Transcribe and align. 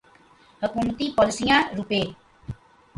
حکومتی 0.61 1.05
پالیسیاں 1.17 1.61
روپے 1.77 2.01